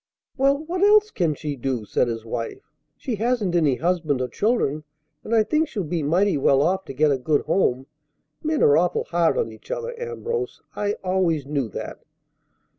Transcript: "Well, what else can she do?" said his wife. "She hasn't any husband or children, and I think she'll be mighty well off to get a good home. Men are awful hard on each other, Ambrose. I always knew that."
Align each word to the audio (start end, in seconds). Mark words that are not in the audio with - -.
"Well, 0.35 0.57
what 0.57 0.81
else 0.81 1.11
can 1.11 1.35
she 1.35 1.55
do?" 1.55 1.85
said 1.85 2.07
his 2.07 2.25
wife. 2.25 2.71
"She 2.97 3.17
hasn't 3.17 3.53
any 3.53 3.75
husband 3.75 4.19
or 4.19 4.27
children, 4.27 4.83
and 5.23 5.35
I 5.35 5.43
think 5.43 5.67
she'll 5.67 5.83
be 5.83 6.01
mighty 6.01 6.39
well 6.39 6.63
off 6.63 6.85
to 6.85 6.93
get 6.95 7.11
a 7.11 7.19
good 7.19 7.41
home. 7.41 7.85
Men 8.43 8.63
are 8.63 8.75
awful 8.79 9.03
hard 9.03 9.37
on 9.37 9.51
each 9.51 9.69
other, 9.69 9.93
Ambrose. 9.99 10.59
I 10.75 10.93
always 11.03 11.45
knew 11.45 11.69
that." 11.69 11.99